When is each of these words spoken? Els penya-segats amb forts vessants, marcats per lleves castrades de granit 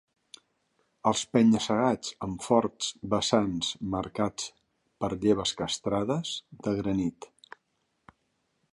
Els 1.11 1.19
penya-segats 1.35 2.15
amb 2.29 2.41
forts 2.47 2.89
vessants, 3.13 3.69
marcats 3.97 4.49
per 5.05 5.13
lleves 5.27 5.55
castrades 5.63 6.35
de 6.67 6.79
granit 6.83 7.33